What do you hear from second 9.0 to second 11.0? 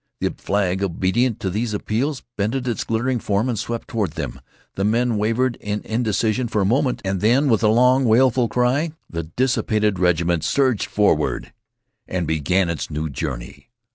the dilapidated regiment surged